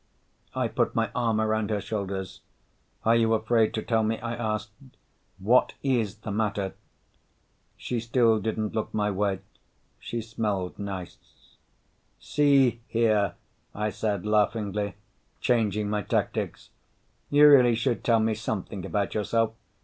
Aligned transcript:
I 0.55 0.67
put 0.67 0.95
my 0.95 1.11
arm 1.13 1.39
around 1.39 1.69
her 1.69 1.79
shoulders. 1.79 2.41
"Are 3.05 3.15
you 3.15 3.35
afraid 3.35 3.71
to 3.75 3.83
tell 3.83 4.01
me?" 4.01 4.19
I 4.19 4.33
asked. 4.33 4.71
"What 5.37 5.75
is 5.83 6.15
the 6.21 6.31
matter?" 6.31 6.73
She 7.77 7.99
still 7.99 8.39
didn't 8.39 8.73
look 8.73 8.95
my 8.95 9.11
way. 9.11 9.41
She 9.99 10.19
smelled 10.23 10.79
nice. 10.79 11.55
"See 12.19 12.81
here," 12.87 13.35
I 13.75 13.91
said 13.91 14.25
laughingly, 14.25 14.95
changing 15.39 15.87
my 15.87 16.01
tactics, 16.01 16.71
"you 17.29 17.47
really 17.47 17.75
should 17.75 18.03
tell 18.03 18.19
me 18.19 18.33
something 18.33 18.83
about 18.83 19.13
yourself. 19.13 19.53